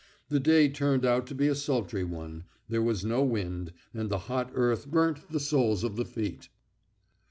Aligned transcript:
The 0.29 0.39
day 0.39 0.67
turned 0.67 1.05
out 1.05 1.27
to 1.27 1.35
be 1.35 1.47
a 1.47 1.53
sultry 1.53 2.03
one; 2.03 2.45
there 2.67 2.81
was 2.81 3.05
no 3.05 3.23
wind, 3.23 3.71
and 3.93 4.09
the 4.09 4.17
hot 4.17 4.49
earth 4.55 4.87
burnt 4.89 5.29
the 5.29 5.39
soles 5.39 5.83
of 5.83 5.95
the 5.95 6.05
feet. 6.05 6.49